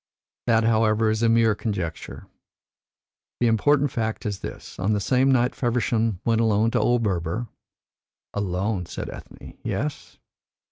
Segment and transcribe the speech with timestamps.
[0.47, 2.25] That, however, is a mere conjecture.
[3.39, 4.79] The important fact is this.
[4.79, 7.49] On the same night Feversham went alone to old Berber."
[8.33, 9.59] "Alone!" said Ethne.
[9.61, 10.17] "Yes?"